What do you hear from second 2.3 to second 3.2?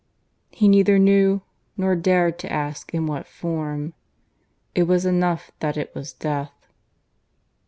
to ask in